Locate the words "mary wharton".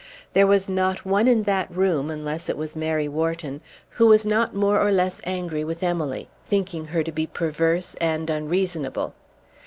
2.75-3.61